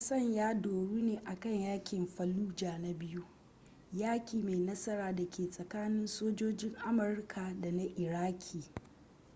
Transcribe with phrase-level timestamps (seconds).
[0.01, 3.23] wasan ya doru ne akan yaƙin fallujah na biyu
[3.93, 8.63] yaƙi mai nasara da ke tsakanin sojojin amurka da na iraki